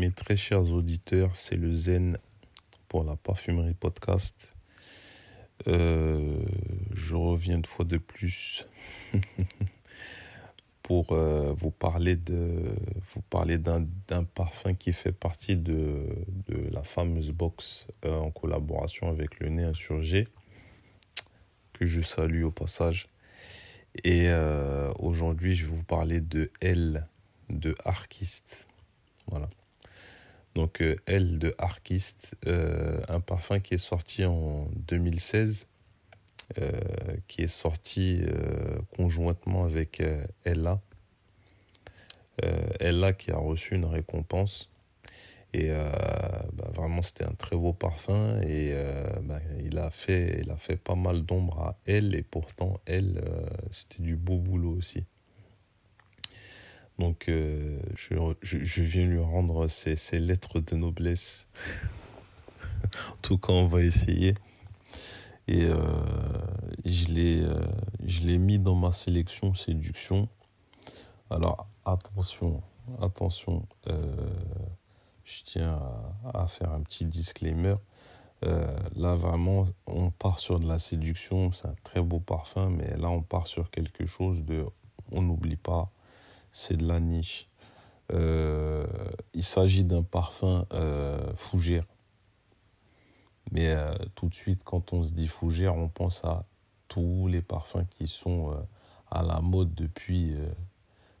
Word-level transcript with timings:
mes 0.00 0.10
très 0.10 0.38
chers 0.38 0.62
auditeurs, 0.72 1.36
c'est 1.36 1.56
le 1.56 1.74
Zen 1.74 2.16
pour 2.88 3.04
la 3.04 3.16
parfumerie 3.16 3.74
podcast. 3.74 4.54
Euh, 5.68 6.42
je 6.94 7.14
reviens 7.14 7.56
une 7.56 7.66
fois 7.66 7.84
de 7.84 7.98
plus 7.98 8.66
pour 10.82 11.12
euh, 11.12 11.52
vous 11.52 11.70
parler 11.70 12.16
de 12.16 12.74
vous 13.12 13.20
parler 13.28 13.58
d'un 13.58 13.84
parfum 14.34 14.72
qui 14.72 14.94
fait 14.94 15.12
partie 15.12 15.58
de, 15.58 16.06
la 16.70 16.82
fameuse 16.82 17.30
box 17.30 17.86
euh, 18.06 18.16
en 18.16 18.30
collaboration 18.30 19.10
avec 19.10 19.38
le 19.38 19.50
nez 19.50 19.64
insurgé 19.64 20.28
que 21.74 21.84
je 21.84 22.00
salue 22.00 22.44
au 22.44 22.50
passage. 22.50 23.06
Et 24.04 24.28
aujourd'hui, 24.98 25.56
je 25.56 25.66
vais 25.66 25.74
vous 25.74 25.82
parler 25.82 26.20
de 26.20 26.50
L 26.60 27.06
de 27.50 27.74
Archist. 27.84 28.68
Voilà. 29.26 29.50
Donc 30.54 30.82
euh, 30.82 30.96
L 31.06 31.38
de 31.38 31.54
Archist, 31.58 32.34
euh, 32.46 33.00
un 33.08 33.20
parfum 33.20 33.60
qui 33.60 33.74
est 33.74 33.78
sorti 33.78 34.24
en 34.24 34.68
2016, 34.88 35.68
euh, 36.58 36.70
qui 37.28 37.42
est 37.42 37.48
sorti 37.48 38.22
conjointement 38.96 39.64
avec 39.64 40.02
Ella. 40.44 40.80
Ella 42.80 43.12
qui 43.12 43.30
a 43.30 43.36
reçu 43.36 43.74
une 43.74 43.84
récompense. 43.84 44.70
Et 45.52 45.70
bah, 45.70 46.70
vraiment, 46.74 47.02
c'était 47.02 47.24
un 47.24 47.34
très 47.34 47.56
beau 47.56 47.72
parfum. 47.72 48.40
Et 48.42 48.74
bah, 49.22 49.40
il, 49.62 49.78
a 49.78 49.90
fait, 49.90 50.40
il 50.42 50.50
a 50.50 50.56
fait 50.56 50.76
pas 50.76 50.94
mal 50.94 51.22
d'ombre 51.22 51.60
à 51.60 51.78
elle. 51.86 52.14
Et 52.14 52.22
pourtant, 52.22 52.80
elle, 52.86 53.22
c'était 53.70 54.02
du 54.02 54.16
beau 54.16 54.38
boulot 54.38 54.72
aussi. 54.72 55.04
Donc, 57.00 57.30
euh, 57.30 57.80
je, 57.94 58.14
je, 58.42 58.82
viens 58.82 59.06
lui 59.06 59.20
rendre 59.20 59.68
ses, 59.68 59.96
lettres 60.20 60.60
de 60.60 60.76
noblesse. 60.76 61.48
en 62.84 63.16
tout 63.22 63.38
cas, 63.38 63.54
on 63.54 63.66
va 63.66 63.80
essayer. 63.80 64.34
Et 65.48 65.64
euh, 65.64 65.76
euh, 66.86 67.66
je 68.04 68.22
l'ai 68.22 68.36
mis 68.36 68.58
dans 68.58 68.74
ma 68.74 68.92
sélection 68.92 69.54
séduction. 69.54 70.28
Alors, 71.30 71.68
attention, 71.86 72.62
attention. 73.00 73.66
je 73.86 75.42
tiens 75.46 75.80
à, 76.34 76.46
faire 76.48 76.70
un 76.70 76.82
petit 76.82 77.06
disclaimer. 77.06 77.76
là, 78.42 79.14
vraiment, 79.14 79.68
on 79.86 80.10
part 80.10 80.38
sur 80.38 80.60
de 80.60 80.68
la 80.68 80.78
séduction. 80.78 81.50
C'est 81.52 81.68
un 81.68 81.76
très 81.82 82.02
beau 82.02 82.20
parfum, 82.20 82.68
mais 82.68 82.94
là, 82.98 83.08
on 83.08 83.22
part 83.22 83.46
sur 83.46 83.70
quelque 83.70 84.04
chose 84.04 84.44
de. 84.44 84.66
On 85.12 85.22
n'oublie 85.22 85.56
pas 85.56 85.90
c'est 86.52 86.76
de 86.76 86.86
la 86.86 87.00
niche. 87.00 87.50
Euh, 88.12 88.86
il 89.34 89.44
s'agit 89.44 89.84
d'un 89.84 90.02
parfum 90.02 90.66
euh, 90.72 91.32
fougère. 91.36 91.84
Mais 93.52 93.70
euh, 93.70 93.94
tout 94.14 94.28
de 94.28 94.34
suite, 94.34 94.62
quand 94.64 94.92
on 94.92 95.04
se 95.04 95.12
dit 95.12 95.26
fougère, 95.26 95.76
on 95.76 95.88
pense 95.88 96.24
à 96.24 96.44
tous 96.88 97.28
les 97.28 97.42
parfums 97.42 97.86
qui 97.90 98.06
sont 98.06 98.52
à 99.10 99.22
la 99.22 99.40
mode 99.40 99.74
depuis 99.74 100.34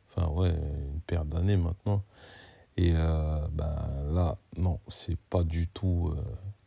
enfin, 0.08 0.28
ouais, 0.32 0.50
une 0.50 1.00
paire 1.06 1.24
d'années 1.24 1.56
maintenant. 1.56 2.02
Et 2.76 2.92
ben, 2.92 3.88
là, 4.10 4.36
non, 4.56 4.80
c'est 4.88 5.18
pas 5.18 5.44
du 5.44 5.68
tout, 5.68 6.12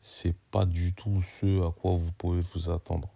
c'est 0.02 0.36
pas 0.52 0.66
du 0.66 0.94
tout 0.94 1.22
ce 1.22 1.68
à 1.68 1.72
quoi 1.72 1.96
vous 1.96 2.14
pouvez 2.14 2.42
vous 2.42 2.70
attendre. 2.70 3.10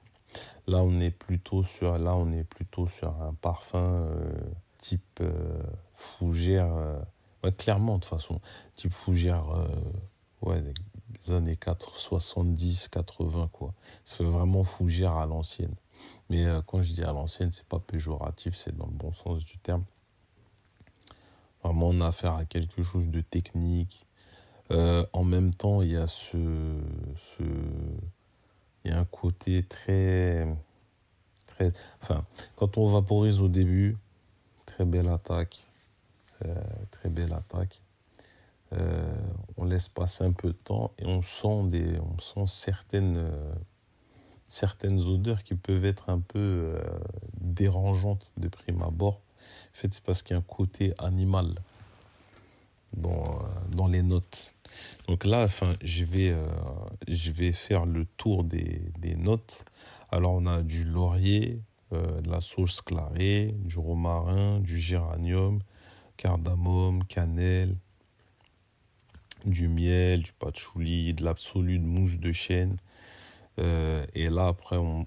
Là, 0.67 0.83
on 0.83 0.99
est 0.99 1.11
plutôt 1.11 1.63
sur, 1.63 1.97
là, 1.97 2.15
on 2.17 2.31
est 2.33 2.43
plutôt 2.43 2.87
sur 2.87 3.09
un 3.21 3.33
parfum 3.33 4.09
type 4.79 5.19
euh, 5.21 5.61
fougère, 5.93 6.71
euh, 6.73 7.51
clairement 7.57 7.95
de 7.95 8.01
toute 8.01 8.09
façon, 8.09 8.41
type 8.75 8.91
fougère 8.91 9.49
euh, 9.49 9.67
ouais, 10.41 10.61
des 11.25 11.33
années 11.33 11.57
70, 11.93 12.89
80, 12.89 13.49
quoi. 13.51 13.73
C'est 14.05 14.23
vraiment 14.23 14.63
fougère 14.63 15.13
à 15.13 15.25
l'ancienne. 15.25 15.75
Mais 16.29 16.45
quand 16.67 16.81
je 16.81 16.93
dis 16.93 17.03
à 17.03 17.11
l'ancienne, 17.11 17.51
c'est 17.51 17.65
pas 17.65 17.79
péjoratif, 17.79 18.55
c'est 18.55 18.75
dans 18.75 18.85
le 18.85 18.91
bon 18.91 19.13
sens 19.13 19.43
du 19.43 19.57
terme. 19.57 19.83
Vraiment, 21.63 21.89
on 21.89 22.01
a 22.01 22.07
affaire 22.07 22.35
à 22.35 22.45
quelque 22.45 22.83
chose 22.83 23.09
de 23.09 23.21
technique. 23.21 24.05
en 24.69 25.23
même 25.23 25.53
temps, 25.53 25.81
il 25.81 25.93
y 25.93 25.97
a 25.97 26.07
ce, 26.07 26.37
ce, 27.15 27.43
il 28.83 28.91
y 28.91 28.93
a 28.93 28.99
un 28.99 29.05
côté 29.05 29.63
très, 29.63 30.47
très, 31.47 31.73
enfin, 32.01 32.25
quand 32.55 32.77
on 32.77 32.85
vaporise 32.85 33.41
au 33.41 33.47
début, 33.47 33.97
Très 34.77 34.85
belle 34.85 35.07
attaque. 35.07 35.65
Euh, 36.45 36.53
très 36.91 37.09
belle 37.09 37.33
attaque. 37.33 37.81
Euh, 38.73 39.11
on 39.57 39.65
laisse 39.65 39.89
passer 39.89 40.23
un 40.23 40.33
peu 40.33 40.49
de 40.49 40.53
temps 40.53 40.91
et 40.99 41.05
on 41.07 41.23
sent, 41.23 41.63
des, 41.63 41.99
on 41.99 42.19
sent 42.19 42.45
certaines, 42.45 43.17
euh, 43.17 43.53
certaines 44.47 44.99
odeurs 44.99 45.41
qui 45.41 45.55
peuvent 45.55 45.83
être 45.83 46.11
un 46.11 46.19
peu 46.19 46.79
dérangeantes 47.41 48.31
de 48.37 48.49
prime 48.49 48.83
abord. 48.83 49.15
En 49.15 49.73
fait, 49.73 49.91
c'est 49.91 50.03
parce 50.03 50.21
qu'il 50.21 50.35
y 50.35 50.37
a 50.37 50.41
un 50.41 50.43
côté 50.43 50.93
animal 50.99 51.55
dans, 52.95 53.23
dans 53.71 53.87
les 53.87 54.03
notes. 54.03 54.53
Donc 55.07 55.25
là, 55.25 55.43
enfin, 55.45 55.73
je, 55.83 56.05
vais, 56.05 56.35
je 57.07 57.31
vais 57.31 57.51
faire 57.51 57.87
le 57.87 58.05
tour 58.05 58.43
des, 58.43 58.79
des 58.99 59.15
notes. 59.15 59.65
Alors, 60.11 60.33
on 60.33 60.45
a 60.45 60.61
du 60.61 60.83
laurier, 60.83 61.63
euh, 61.93 62.21
de 62.21 62.29
la 62.29 62.41
sauce 62.41 62.81
clarée, 62.81 63.55
du 63.59 63.79
romarin, 63.79 64.59
du 64.59 64.79
géranium, 64.79 65.59
cardamome, 66.17 67.03
cannelle, 67.05 67.77
du 69.45 69.69
miel, 69.69 70.23
du 70.23 70.33
patchouli, 70.33 71.13
de 71.13 71.23
l'absolu 71.23 71.79
de 71.79 71.85
mousse 71.85 72.17
de 72.17 72.31
chêne. 72.31 72.77
Euh, 73.59 74.05
et 74.13 74.29
là, 74.29 74.47
après, 74.47 74.77
on, 74.77 75.05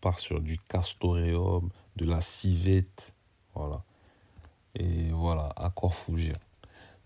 part 0.00 0.18
sur 0.18 0.40
du 0.40 0.58
castoreum, 0.58 1.70
de 1.96 2.04
la 2.04 2.20
civette. 2.20 3.14
Voilà. 3.54 3.82
Et 4.74 5.10
voilà, 5.10 5.50
accord 5.56 5.94
fougère. 5.94 6.38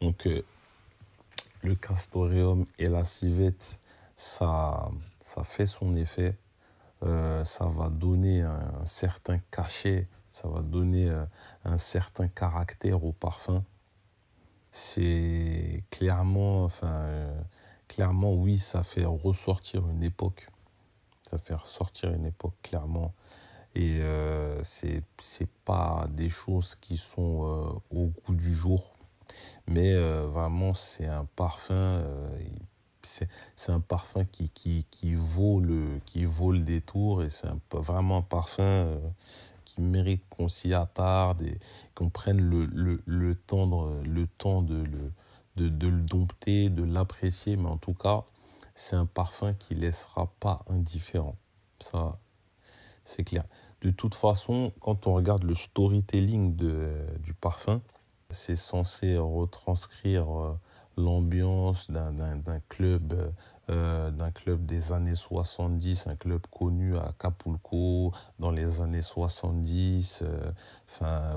Donc, 0.00 0.26
euh, 0.26 0.42
le 1.62 1.74
castoreum 1.74 2.66
et 2.78 2.88
la 2.88 3.04
civette, 3.04 3.78
ça, 4.16 4.90
ça 5.20 5.44
fait 5.44 5.66
son 5.66 5.94
effet. 5.94 6.36
Euh, 7.04 7.44
ça 7.44 7.66
va 7.66 7.88
donner 7.88 8.42
un, 8.42 8.86
certain 8.86 9.38
cachet, 9.50 10.06
ça 10.30 10.48
va 10.48 10.60
donner 10.62 11.08
euh, 11.08 11.24
un, 11.64 11.78
certain 11.78 12.28
caractère 12.28 13.04
au 13.04 13.12
parfum. 13.12 13.64
C'est 14.70 15.84
clairement, 15.90 16.64
enfin, 16.64 16.86
euh, 16.86 17.42
clairement, 17.88 18.32
oui, 18.34 18.58
ça 18.58 18.82
fait 18.82 19.04
ressortir 19.04 19.88
une 19.88 20.02
époque. 20.02 20.48
Ça 21.28 21.38
fait 21.38 21.54
ressortir 21.54 22.12
une 22.12 22.26
époque, 22.26 22.54
clairement. 22.62 23.12
Et 23.74 24.02
c'est 24.64 25.02
c'est 25.18 25.48
pas 25.64 26.06
des 26.10 26.28
choses 26.28 26.74
qui 26.74 26.98
sont 26.98 27.80
au 27.90 28.06
goût 28.08 28.34
du 28.34 28.54
jour. 28.54 28.94
Mais 29.66 29.94
vraiment, 30.26 30.74
c'est 30.74 31.06
un 31.06 31.24
parfum 31.36 32.04
c'est 33.06 33.72
un 33.72 33.80
parfum 33.80 34.24
qui, 34.24 34.48
qui, 34.50 34.86
qui, 34.90 35.14
vaut 35.14 35.60
le, 35.60 36.00
qui 36.06 36.24
vaut 36.24 36.52
le 36.52 36.60
détour 36.60 37.22
et 37.22 37.30
c'est 37.30 37.48
vraiment 37.72 38.18
un 38.18 38.22
parfum 38.22 38.62
euh, 38.62 38.98
qui 39.64 39.80
mérite 39.80 40.22
qu'on 40.30 40.48
s'y 40.48 40.74
attarde 40.74 41.42
et 41.42 41.58
qu'on 41.94 42.10
prenne 42.10 42.40
le, 42.40 42.66
le, 42.66 43.02
le, 43.06 43.34
temps, 43.34 43.66
de, 43.66 44.02
le 44.04 44.26
temps 44.26 44.62
de 44.62 44.82
le, 45.56 45.70
de, 45.70 45.88
le 45.88 46.00
dompter, 46.00 46.68
de 46.68 46.82
l'apprécier. 46.82 47.56
Mais 47.56 47.68
en 47.68 47.76
tout 47.76 47.94
cas, 47.94 48.24
c'est 48.74 48.96
un 48.96 49.06
parfum 49.06 49.54
qui 49.54 49.74
laissera 49.74 50.32
pas 50.40 50.64
indifférent. 50.68 51.36
Ça, 51.80 52.18
c'est 53.04 53.24
clair. 53.24 53.44
De 53.82 53.90
toute 53.90 54.14
façon, 54.14 54.72
quand 54.80 55.06
on 55.06 55.14
regarde 55.14 55.42
le 55.42 55.54
storytelling 55.54 56.54
de, 56.56 56.92
du 57.20 57.34
parfum, 57.34 57.82
c'est 58.30 58.56
censé 58.56 59.18
retranscrire 59.18 60.30
euh, 60.30 60.58
l'ambiance 60.96 61.90
d'un 61.90 62.60
club 62.68 63.32
euh, 63.70 64.10
d'un 64.10 64.32
club 64.32 64.66
des 64.66 64.92
années 64.92 65.14
70, 65.14 66.08
un 66.08 66.16
club 66.16 66.42
connu 66.50 66.96
à 66.96 67.04
Acapulco 67.10 68.12
dans 68.40 68.50
les 68.50 68.80
années 68.80 69.02
70. 69.02 70.22
Euh, 70.22 70.52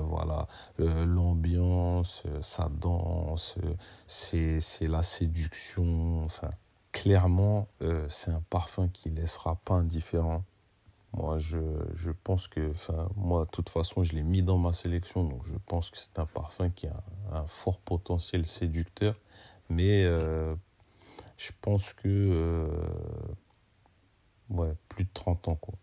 voilà, 0.02 0.48
euh, 0.80 1.06
l'ambiance, 1.06 2.24
sa 2.42 2.68
danse, 2.68 3.54
c'est 4.08 4.60
la 4.82 5.04
séduction. 5.04 6.24
Enfin, 6.24 6.50
clairement, 6.90 7.68
c'est 8.08 8.32
un 8.32 8.42
parfum 8.50 8.88
qui 8.88 9.08
laissera 9.08 9.56
pas 9.64 9.74
indifférent. 9.74 10.42
Moi, 11.12 11.38
je, 11.38 11.58
je 11.94 12.10
pense 12.10 12.46
que, 12.46 12.70
enfin, 12.72 13.08
moi, 13.16 13.44
de 13.46 13.50
toute 13.50 13.68
façon, 13.68 14.04
je 14.04 14.12
l'ai 14.12 14.22
mis 14.22 14.42
dans 14.42 14.58
ma 14.58 14.72
sélection, 14.72 15.24
donc 15.24 15.44
je 15.46 15.56
pense 15.66 15.90
que 15.90 15.98
c'est 15.98 16.18
un 16.18 16.26
parfum 16.26 16.70
qui 16.70 16.86
a 16.88 17.02
un 17.32 17.46
fort 17.46 17.78
potentiel 17.78 18.44
séducteur 18.44 19.16
mais 19.68 20.04
euh, 20.04 20.54
je 21.36 21.50
pense 21.60 21.92
que 21.92 22.08
euh, 22.08 22.68
ouais, 24.50 24.74
plus 24.88 25.04
de 25.04 25.10
30 25.12 25.48
ans, 25.48 25.56
quoi. 25.56 25.74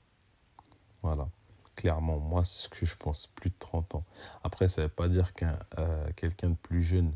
Voilà. 1.01 1.27
Clairement, 1.75 2.19
moi, 2.19 2.43
c'est 2.43 2.65
ce 2.65 2.69
que 2.69 2.85
je 2.85 2.95
pense, 2.95 3.27
plus 3.35 3.49
de 3.49 3.55
30 3.59 3.95
ans. 3.95 4.05
Après, 4.43 4.67
ça 4.67 4.81
ne 4.81 4.87
veut 4.87 4.93
pas 4.93 5.07
dire 5.07 5.33
qu'un 5.33 5.57
euh, 5.79 6.07
quelqu'un 6.15 6.51
de 6.51 6.55
plus 6.55 6.83
jeune 6.83 7.13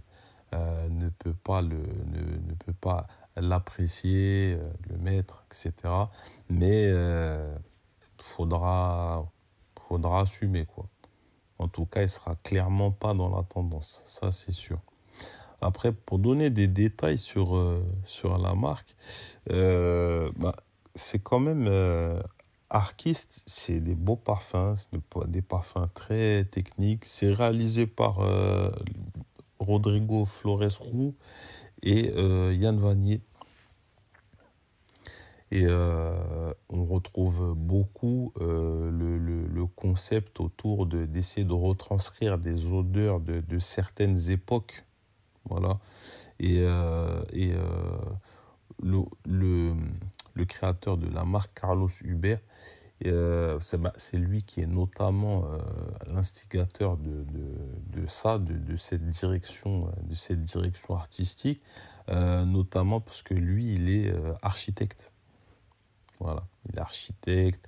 ne 0.54 1.10
peut 1.10 1.36
pas 1.44 1.62
le 1.62 1.78
ne, 1.78 2.22
ne 2.22 2.54
peut 2.66 2.74
pas 2.74 3.08
l'apprécier, 3.36 4.58
le 4.90 4.98
mettre, 4.98 5.44
etc. 5.52 5.94
Mais 6.50 6.92
faudra 8.22 9.26
faudra 9.88 10.22
assumer 10.22 10.66
quoi. 10.66 10.88
En 11.60 11.68
tout 11.68 11.86
cas, 11.86 12.04
il 12.04 12.10
sera 12.10 12.36
clairement 12.44 12.92
pas 12.92 13.14
dans 13.14 13.36
la 13.36 13.44
tendance, 13.44 14.04
ça 14.06 14.32
c'est 14.32 14.52
sûr. 14.52 14.80
Après, 15.62 15.92
pour 15.92 16.20
donner 16.20 16.50
des 16.52 16.68
détails 16.68 17.18
sur, 17.18 17.56
euh, 17.56 17.84
sur 18.06 18.38
la 18.38 18.54
marque, 18.54 18.96
euh, 19.50 20.32
bah, 20.36 20.54
c'est 20.94 21.20
quand 21.20 21.40
même 21.40 21.66
euh, 21.68 22.22
c'est 23.46 23.80
des 23.80 23.96
beaux 23.96 24.18
parfums, 24.18 24.76
des 25.28 25.42
parfums 25.42 25.88
très 25.94 26.44
techniques. 26.46 27.06
C'est 27.06 27.32
réalisé 27.32 27.88
par 27.88 28.20
Rodrigo 29.60 30.26
Flores 30.26 30.78
Roux 30.82 31.16
et 31.82 32.12
Yann 32.12 32.78
Vanier. 32.78 33.22
Et 35.52 35.66
on 35.68 36.84
retrouve 36.84 37.54
beaucoup 37.56 38.34
le, 38.38 39.18
le, 39.18 39.66
concept 39.66 40.42
autour 40.42 40.86
d'essayer 40.88 41.46
de, 41.46 41.54
retranscrire 41.54 42.38
des 42.38 42.74
odeurs 42.74 43.22
de, 43.22 43.40
de 43.40 43.60
certaines 43.60 44.30
époques 44.30 44.84
voilà. 45.50 45.80
Et, 46.40 46.60
euh, 46.62 47.24
euh, 47.34 49.06
le, 49.36 50.46
créateur 50.46 50.98
de 50.98 51.10
la 51.10 51.26
marque, 51.26 51.60
Carlos 51.60 51.90
Hubert, 52.04 52.40
euh, 53.06 53.60
c'est 53.60 54.18
lui 54.18 54.44
qui 54.44 54.62
est 54.62 54.68
notamment 54.68 55.46
l'instigateur 56.08 56.98
de, 56.98 58.06
ça, 58.08 58.40
de, 58.40 58.76
cette 58.76 59.08
direction, 59.08 59.92
de 60.04 60.16
cette 60.16 60.44
direction 60.44 60.96
artistique, 60.96 61.62
notamment 62.08 63.02
parce 63.02 63.22
que 63.22 63.34
lui, 63.34 63.74
il 63.74 63.90
est 63.90 64.14
architecte. 64.42 65.12
Voilà, 66.20 66.44
il 66.68 66.76
est 66.76 66.82
architecte, 66.82 67.68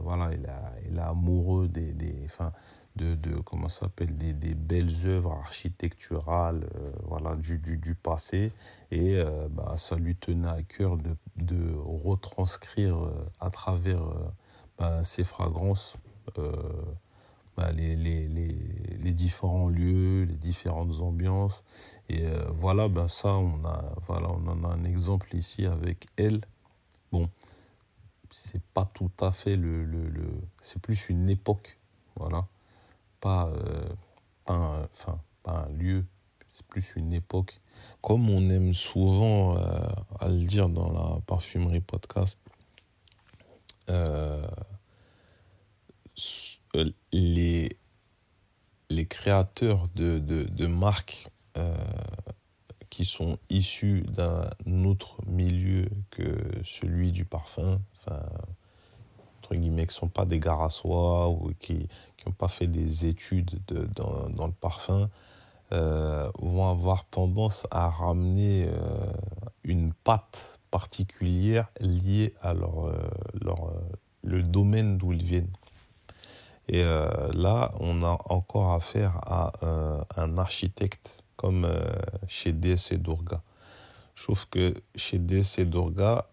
voilà, 0.00 0.32
il, 0.32 0.48
il 0.90 0.96
est 0.96 1.00
amoureux 1.00 1.68
des, 1.68 1.92
des, 1.92 2.22
enfin, 2.24 2.52
de, 2.96 3.14
de 3.14 3.36
comment 3.40 3.68
s'appelle 3.68 4.16
des, 4.16 4.32
des, 4.32 4.54
belles 4.54 4.92
œuvres 5.06 5.32
architecturales 5.32 6.68
euh, 6.76 6.92
voilà 7.04 7.36
du, 7.36 7.58
du, 7.58 7.78
du, 7.78 7.94
passé. 7.94 8.52
Et 8.90 9.16
euh, 9.16 9.48
bah, 9.50 9.74
ça 9.76 9.96
lui 9.96 10.14
tenait 10.16 10.48
à 10.48 10.62
cœur 10.62 10.96
de, 10.98 11.16
de 11.36 11.74
retranscrire 11.84 12.98
euh, 12.98 13.26
à 13.40 13.50
travers 13.50 14.02
bah, 14.78 15.02
ses 15.04 15.24
fragrances 15.24 15.96
bah, 17.56 17.70
les, 17.72 17.96
les, 17.96 18.28
les, 18.28 18.48
les, 19.02 19.12
différents 19.12 19.68
lieux 19.68 20.24
les 20.24 20.36
différentes 20.36 21.00
ambiances. 21.00 21.64
Et 22.08 22.24
voilà 22.50 22.88
ben 22.88 23.08
ça 23.08 23.34
on 23.34 23.64
a 23.64 23.94
voilà 24.06 24.28
on 24.30 24.46
en 24.46 24.64
a 24.64 24.68
un 24.68 24.84
exemple 24.84 25.34
ici 25.34 25.66
avec 25.66 26.06
elle. 26.16 26.40
Bon 27.10 27.28
c'est 28.32 28.62
pas 28.74 28.90
tout 28.94 29.12
à 29.20 29.30
fait 29.30 29.56
le, 29.56 29.84
le, 29.84 30.08
le 30.08 30.28
c'est 30.60 30.80
plus 30.80 31.08
une 31.08 31.28
époque 31.28 31.78
voilà 32.16 32.46
pas, 33.22 33.46
euh, 33.46 33.88
pas, 34.44 34.54
un, 34.54 34.82
enfin, 34.92 35.22
pas 35.42 35.66
un 35.66 35.68
lieu, 35.70 36.04
c'est 36.50 36.66
plus 36.66 36.92
une 36.96 37.14
époque. 37.14 37.60
Comme 38.02 38.28
on 38.28 38.50
aime 38.50 38.74
souvent 38.74 39.56
euh, 39.56 39.86
à 40.18 40.28
le 40.28 40.44
dire 40.44 40.68
dans 40.68 40.92
la 40.92 41.20
parfumerie 41.20 41.80
podcast, 41.80 42.38
euh, 43.88 44.44
les, 47.12 47.76
les 48.90 49.06
créateurs 49.06 49.88
de, 49.94 50.18
de, 50.18 50.44
de 50.44 50.66
marques 50.66 51.28
qui 52.88 53.04
sont 53.04 53.38
issus 53.50 54.02
d'un 54.02 54.50
autre 54.84 55.18
milieu 55.26 55.88
que 56.10 56.36
celui 56.64 57.12
du 57.12 57.24
parfum, 57.24 57.80
entre 58.08 59.54
guillemets, 59.54 59.86
qui 59.86 59.94
ne 59.94 60.00
sont 60.00 60.08
pas 60.08 60.24
des 60.24 60.38
gars 60.38 60.58
à 60.62 60.70
soie 60.70 61.28
ou 61.28 61.52
qui, 61.58 61.88
n'ont 62.26 62.32
pas 62.32 62.48
fait 62.48 62.68
des 62.68 63.06
études 63.06 63.60
de, 63.66 63.88
dans, 63.94 64.46
le 64.46 64.52
parfum 64.52 65.10
euh, 65.72 66.30
vont 66.38 66.70
avoir 66.70 67.04
tendance 67.06 67.66
à 67.70 67.88
ramener 67.88 68.68
euh, 68.68 69.12
une 69.64 69.92
patte 69.92 70.60
particulière 70.70 71.68
liée 71.80 72.34
à 72.40 72.54
leur, 72.54 72.88
euh, 72.88 73.08
le 74.22 74.42
domaine 74.42 74.98
d'où 74.98 75.12
ils 75.12 75.24
viennent. 75.24 75.52
Et 76.68 76.84
là, 76.84 77.72
on 77.80 78.04
a 78.04 78.16
encore 78.30 78.72
affaire 78.72 79.18
à 79.26 79.52
un 80.16 80.38
architecte 80.38 81.22
comme 81.36 81.68
chez 82.28 82.52
DS 82.52 82.92
et 82.92 82.98
Durga. 82.98 83.42
Je 84.14 84.22
trouve 84.22 84.48
que 84.48 84.72
chez 84.94 85.18
DS 85.18 85.58
et 85.58 85.64
Durga, 85.64 86.28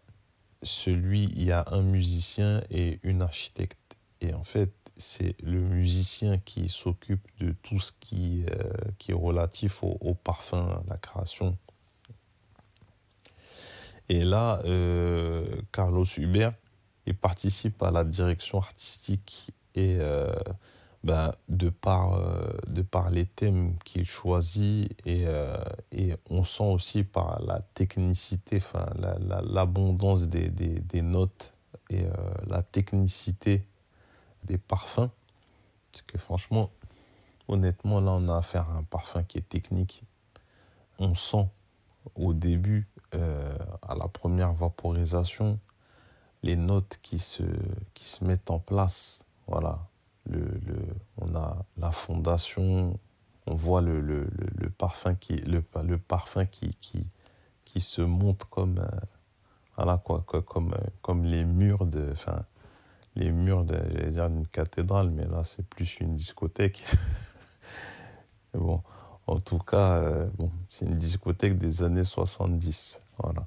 celui, 0.64 1.26
il 1.26 1.44
y 1.44 1.52
a 1.52 1.66
un 1.72 1.82
musicien 1.82 2.62
et 2.70 3.00
une 3.04 3.22
architecte. 3.22 3.98
Et 4.22 4.34
en 4.34 4.44
fait, 4.44 4.72
c'est 4.96 5.36
le 5.42 5.60
musicien 5.62 6.38
qui 6.40 6.68
s'occupe 6.70 7.26
de 7.40 7.54
tout 7.64 7.80
ce 7.80 7.92
qui, 8.00 8.46
euh, 8.52 8.72
qui 8.98 9.12
est 9.12 9.16
relatif 9.16 9.84
au, 9.84 10.14
parfum, 10.14 10.68
à 10.68 10.84
la 10.90 10.98
création. 10.98 11.58
Et 14.10 14.26
là, 14.26 14.62
euh, 14.66 15.62
Carlos 15.72 16.06
Hubert, 16.18 16.54
il 17.06 17.16
participe 17.16 17.82
à 17.82 17.92
la 17.92 18.04
direction 18.04 18.58
artistique 18.58 19.52
et 19.76 19.98
ben, 21.04 21.31
de, 21.48 21.69
par, 21.69 22.13
euh, 22.13 22.50
de 22.68 22.81
par 22.81 23.10
les 23.10 23.25
thèmes 23.25 23.78
qu'il 23.86 24.06
choisit 24.06 24.92
et, 25.06 25.24
euh, 25.28 25.56
et 25.92 26.13
on 26.30 26.44
sent 26.44 26.66
aussi 26.66 27.04
par 27.04 27.42
la 27.42 27.62
technicité, 27.62 28.62
l'abondance 29.42 30.22
la, 30.22 30.25
la, 30.25 30.31
des, 30.31 30.50
des, 30.50 30.80
des, 30.81 31.01
notes 31.01 31.54
et 31.90 32.04
euh, 32.04 32.12
la 32.48 32.63
technicité 32.63 33.66
des 34.44 34.57
parfums. 34.57 35.10
Parce 35.92 36.01
que 36.06 36.18
franchement, 36.18 36.69
honnêtement, 37.48 38.02
là, 38.02 38.12
on 38.12 38.28
a 38.28 38.38
affaire 38.38 38.69
à 38.69 38.74
un 38.74 38.84
parfum 38.84 39.24
qui 39.24 39.38
est 39.38 39.48
technique. 39.48 40.04
On 41.00 41.16
sent 41.16 41.48
au 42.16 42.34
début, 42.34 42.88
à 43.12 43.95
la 43.95 44.07
première 44.07 44.54
vaporisation, 44.54 45.60
les 46.44 46.56
notes 46.56 47.00
qui 47.02 47.19
se, 47.19 47.44
qui 47.94 48.06
se 48.06 48.24
mettent 48.24 48.52
en 48.52 48.60
place. 48.60 49.24
Voilà. 49.48 49.80
On 51.18 51.36
a 51.36 51.66
la 51.78 51.92
fondation, 51.92 53.00
on 53.48 53.56
voit 53.56 53.81
le, 53.81 54.28
parfum, 54.78 55.16
qui, 55.16 55.38
le, 55.38 55.62
parfum 55.98 56.45
qui, 56.45 57.81
se 57.81 58.02
monte 58.02 58.45
comme, 58.45 58.80
euh, 58.80 59.00
voilà 59.78 59.98
quoi, 59.98 60.24
comme, 60.28 60.76
comme 61.02 61.24
les 61.24 61.45
murs 61.45 61.86
de. 61.86 62.09
Enfin, 62.12 62.44
les 63.16 63.31
murs 63.31 63.66
d'une 63.66 64.48
cathédrale, 64.48 65.09
mais 65.09 65.26
là 65.26 65.44
c'est 65.44 65.66
plus 65.68 66.00
une 66.00 66.16
discothèque. 66.16 66.86
bon, 68.54 68.81
en 69.28 69.40
tout 69.40 69.59
cas, 69.59 69.98
euh, 69.98 70.30
c'est 70.68 70.86
une 70.86 70.95
discothèque 70.95 71.57
des 71.57 71.83
années 71.83 72.06
70. 72.06 73.02
Voilà. 73.18 73.45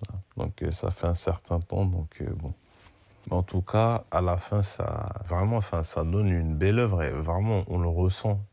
voilà. 0.00 0.22
Donc 0.36 0.62
euh, 0.62 0.70
ça 0.70 0.90
fait 0.90 1.06
un 1.06 1.14
certain 1.14 1.60
temps, 1.60 1.84
donc 1.84 2.20
euh, 2.20 2.30
bon. 2.34 2.54
En 3.30 3.42
tout 3.42 3.62
cas, 3.62 4.04
à 4.10 4.20
la 4.20 4.36
fin, 4.36 4.62
ça 4.62 5.12
vraiment, 5.28 5.56
enfin, 5.56 5.82
ça 5.82 6.04
donne 6.04 6.28
une 6.28 6.56
belle 6.56 6.78
œuvre 6.78 7.02
et 7.02 7.10
vraiment, 7.10 7.64
on 7.68 7.78
le 7.78 7.88
ressent. 7.88 8.44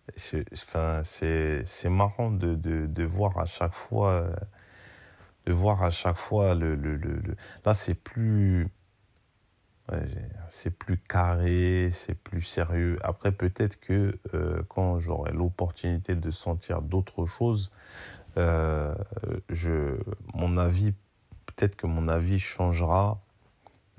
Enfin, 0.53 1.01
c'est 1.03 1.63
c'est 1.65 1.89
marrant 1.89 2.31
de, 2.31 2.55
de, 2.55 2.85
de 2.87 3.03
voir 3.03 3.37
à 3.37 3.45
chaque 3.45 3.73
fois, 3.73 4.27
de 5.45 5.53
voir 5.53 5.83
à 5.83 5.91
chaque 5.91 6.17
fois 6.17 6.55
le, 6.55 6.75
le, 6.75 6.95
le, 6.95 7.15
le... 7.15 7.35
là, 7.65 7.73
c'est 7.73 7.95
plus 7.95 8.69
c'est 10.49 10.71
plus 10.71 10.97
carré, 10.97 11.89
c'est 11.93 12.15
plus 12.15 12.41
sérieux. 12.41 12.97
Après, 13.03 13.31
peut-être 13.31 13.79
que 13.79 14.17
euh, 14.33 14.63
quand 14.69 14.99
j'aurai 14.99 15.33
l'opportunité 15.33 16.15
de 16.15 16.31
sentir 16.31 16.81
d'autres 16.81 17.25
choses, 17.25 17.71
euh, 18.37 18.95
je, 19.49 19.97
mon 20.33 20.57
avis, 20.57 20.93
peut-être 21.45 21.75
que 21.75 21.87
mon 21.87 22.07
avis 22.07 22.39
changera, 22.39 23.21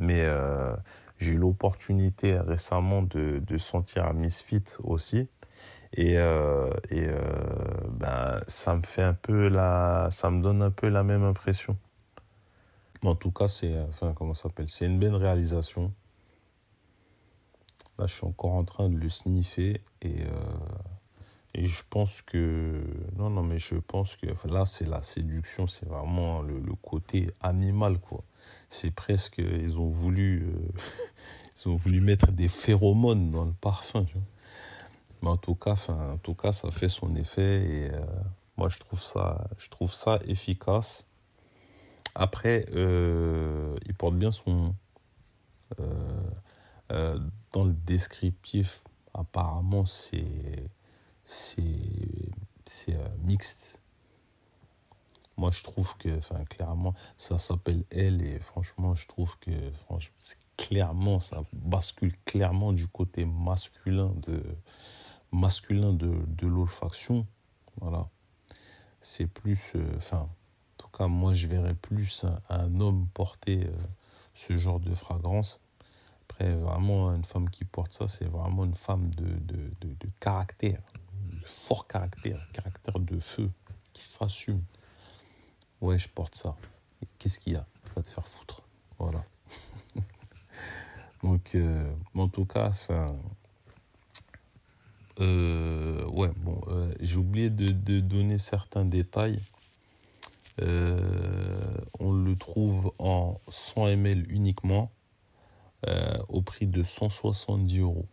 mais 0.02 0.22
euh, 0.24 0.74
j'ai 1.18 1.32
eu 1.32 1.36
l'opportunité 1.38 2.38
récemment 2.38 3.02
de, 3.02 3.40
de 3.46 3.58
sentir 3.58 4.06
à 4.06 4.12
Misfit 4.12 4.64
aussi. 4.82 5.28
Et, 5.94 6.18
euh, 6.18 6.70
et 6.90 7.06
euh, 7.06 7.20
ben, 7.90 8.40
ça 8.48 8.74
me 8.76 8.82
fait 8.82 9.02
un 9.02 9.14
peu 9.14 9.48
la, 9.48 10.08
ça 10.10 10.30
me 10.30 10.42
donne 10.42 10.62
un 10.62 10.70
peu 10.70 10.88
la 10.88 11.04
même 11.04 11.22
impression. 11.22 11.76
En 13.04 13.14
tout 13.14 13.30
cas, 13.30 13.48
c'est 13.48 13.78
enfin, 13.88 14.12
comment 14.14 14.34
s'appelle? 14.34 14.68
C'est 14.68 14.86
une 14.86 14.98
belle 14.98 15.14
réalisation. 15.14 15.92
Là, 17.98 18.06
je 18.06 18.14
suis 18.14 18.26
encore 18.26 18.52
en 18.52 18.64
train 18.64 18.88
de 18.88 18.96
le 18.96 19.08
sniffer 19.08 19.82
et, 20.02 20.22
et 21.54 21.66
je 21.66 21.82
pense 21.90 22.22
que 22.22 22.82
non, 23.16 23.28
non, 23.28 23.42
mais 23.42 23.58
je 23.58 23.74
pense 23.74 24.16
que 24.16 24.26
là, 24.48 24.64
c'est 24.66 24.88
la 24.88 25.02
séduction, 25.02 25.66
c'est 25.66 25.86
vraiment 25.86 26.40
le, 26.40 26.58
le, 26.58 26.74
côté 26.74 27.30
animal, 27.40 27.98
quoi. 27.98 28.24
C'est 28.68 28.90
presque, 28.90 29.38
ils 29.38 29.78
ont 29.78 29.88
voulu, 29.88 30.46
euh, 30.46 31.68
ont 31.70 31.76
voulu 31.76 32.00
mettre 32.00 32.32
des 32.32 32.48
phéromones 32.48 33.30
dans 33.30 33.44
le 33.44 33.52
parfum. 33.52 34.06
Mais 35.22 35.28
en 35.28 35.36
tout 35.36 35.54
cas, 35.54 35.76
en 35.88 36.18
tout 36.18 36.34
cas, 36.34 36.52
ça 36.52 36.70
fait 36.70 36.88
son 36.88 37.14
effet 37.14 37.64
et 37.64 37.90
euh, 37.90 38.00
Moi, 38.56 38.68
je 38.68 38.78
trouve 38.78 39.00
ça, 39.00 39.48
je 39.58 39.68
trouve 39.70 39.94
ça 39.94 40.18
efficace. 40.26 41.06
Après, 42.14 42.66
euh, 42.74 43.76
il 43.86 43.94
porte 43.94 44.16
bien 44.16 44.32
son. 44.32 44.74
Euh, 45.80 47.18
dans 47.52 47.64
le 47.64 47.72
descriptif, 47.72 48.82
apparemment. 49.14 49.86
C'est. 49.86 50.70
C'est 51.24 52.96
mixte. 53.22 53.80
Moi, 55.36 55.50
je 55.50 55.62
trouve 55.62 55.96
que, 55.96 56.18
enfin, 56.18 56.44
clairement, 56.44 56.94
ça 57.16 57.38
s'appelle 57.38 57.84
elle 57.90 58.22
et 58.22 58.38
franchement, 58.38 58.94
je 58.94 59.06
trouve 59.06 59.36
que, 59.38 59.50
franchement, 59.84 60.14
clairement, 60.56 61.20
ça 61.20 61.42
bascule 61.52 62.12
clairement 62.24 62.72
du 62.72 62.86
côté 62.86 63.24
masculin 63.24 64.12
de, 64.26 64.42
masculin 65.32 65.92
de, 65.92 66.14
de 66.26 66.46
l'olfaction. 66.46 67.26
Voilà. 67.80 68.08
C'est 69.00 69.26
plus, 69.26 69.72
euh, 69.74 69.94
enfin, 69.96 70.18
en 70.18 70.28
tout 70.76 70.88
cas, 70.88 71.08
moi, 71.08 71.34
je 71.34 71.46
verrais 71.46 71.74
plus 71.74 72.24
un, 72.48 72.80
homme 72.80 73.08
porter 73.14 73.64
euh, 73.66 73.72
ce 74.34 74.56
genre 74.56 74.78
de 74.78 74.94
fragrance. 74.94 75.58
Après, 76.28 76.54
vraiment, 76.54 77.12
une 77.12 77.24
femme 77.24 77.50
qui 77.50 77.64
porte 77.64 77.92
ça, 77.92 78.06
c'est 78.06 78.26
vraiment 78.26 78.64
une 78.64 78.76
femme 78.76 79.10
de, 79.14 79.24
de, 79.24 79.70
de, 79.80 79.94
de 79.94 80.08
caractère, 80.20 80.80
de 81.24 81.44
fort 81.44 81.86
caractère, 81.88 82.46
caractère 82.52 82.98
de 83.00 83.18
feu, 83.18 83.50
qui 83.92 84.04
s'assume. 84.04 84.62
Ouais, 85.82 85.98
je 85.98 86.08
porte 86.08 86.36
ça. 86.36 86.56
Qu'est-ce 87.18 87.40
qu'il 87.40 87.54
y 87.54 87.56
a 87.56 87.66
Va 87.96 88.02
te 88.02 88.08
faire 88.08 88.24
foutre? 88.24 88.62
Voilà. 89.00 89.24
Donc, 91.24 91.56
euh, 91.56 91.92
en 92.14 92.28
tout 92.28 92.44
cas, 92.44 92.68
enfin. 92.68 93.16
Euh, 95.18 96.06
ouais, 96.06 96.30
bon, 96.36 96.60
euh, 96.68 96.94
j'ai 97.00 97.16
oublié 97.16 97.50
de, 97.50 97.72
de, 97.72 97.98
donner 97.98 98.38
certains 98.38 98.84
détails. 98.84 99.40
on 100.60 102.12
le 102.12 102.36
trouve 102.36 102.92
en 103.00 103.40
100 103.48 103.88
ml 103.88 104.30
uniquement 104.30 104.92
au 106.28 106.42
prix 106.42 106.68
de 106.68 106.84
170 106.84 107.80
euros. 107.80 108.06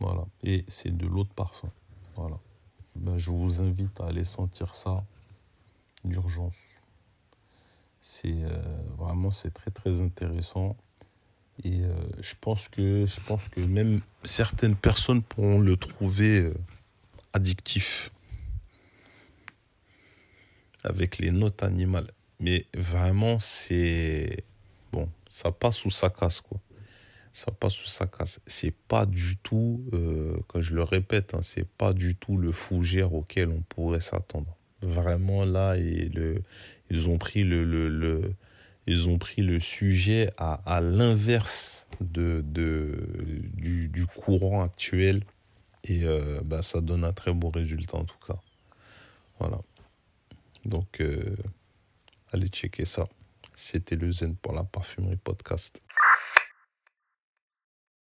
Voilà, 0.00 0.24
et 0.42 0.64
c'est 0.68 0.96
de 0.96 1.06
l'eau 1.06 1.24
de 1.24 1.28
parfum. 1.28 1.68
Voilà. 2.16 2.38
Ben, 2.96 3.18
je 3.18 3.30
vous 3.30 3.60
invite 3.60 4.00
à 4.00 4.06
aller 4.06 4.24
sentir 4.24 4.74
ça 4.74 5.04
d'urgence. 6.02 6.73
C'est 8.06 8.36
vraiment 8.98 9.30
c'est 9.30 9.50
très 9.72 10.02
intéressant. 10.02 10.76
Et 11.62 11.80
euh, 11.82 11.94
je, 12.20 12.34
pense 12.40 12.68
que, 12.68 13.60
même 13.60 14.00
certaines 14.24 14.74
personnes 14.74 15.22
pourront 15.22 15.60
le 15.60 15.76
trouver 15.76 16.40
euh, 16.40 16.54
addictif 17.32 18.10
avec 20.82 21.18
les 21.18 21.30
notes 21.30 21.62
animales. 21.62 22.10
Mais 22.40 22.66
vraiment, 22.76 23.38
c'est. 23.38 24.44
Bon, 24.92 25.08
ça 25.28 25.52
passe 25.52 25.84
ou 25.84 25.90
ça 25.90 26.10
casse. 26.10 26.42
Ça 27.32 27.52
passe 27.52 27.84
ou 27.84 27.88
ça 27.88 28.06
casse. 28.06 28.40
C'est 28.46 28.74
pas 28.74 29.06
du 29.06 29.36
tout, 29.38 29.84
euh, 29.92 30.36
quand 30.48 30.60
je 30.60 30.74
le 30.74 30.82
répète, 30.82 31.34
hein, 31.34 31.42
c'est 31.42 31.66
pas 31.66 31.92
du 31.92 32.16
tout 32.16 32.36
le 32.36 32.52
fougère 32.52 33.14
auquel 33.14 33.48
on 33.48 33.62
pourrait 33.62 34.00
s'attendre. 34.00 34.56
Vraiment, 34.84 35.44
là, 35.44 35.76
et 35.76 36.10
le, 36.10 36.42
ils 36.90 37.08
ont 37.08 37.16
pris 37.16 37.42
le, 37.42 37.64
le, 37.64 38.34
ils 38.86 39.08
ont 39.08 39.18
pris 39.18 39.42
le 39.42 39.60
sujet 39.60 40.30
à, 40.36 40.60
à 40.66 40.80
l'inverse 40.80 41.86
de, 42.00 42.42
de, 42.44 43.08
du, 43.54 43.88
du, 43.88 44.06
courant 44.06 44.62
actuel. 44.62 45.24
Et 45.84 46.04
euh, 46.04 46.40
bah, 46.44 46.62
ça 46.62 46.80
donne 46.80 47.04
un 47.04 47.12
très 47.12 47.32
beau 47.32 47.48
résultat 47.48 47.96
en 47.96 48.04
tout 48.04 48.18
cas. 48.26 48.38
Voilà. 49.38 49.60
Donc, 50.64 51.00
euh, 51.00 51.36
allez 52.32 52.48
checker 52.48 52.84
ça. 52.84 53.06
C'était 53.54 53.96
le 53.96 54.12
Zen 54.12 54.36
pour 54.36 54.52
la 54.52 54.64
parfumerie 54.64 55.16
podcast. 55.16 55.80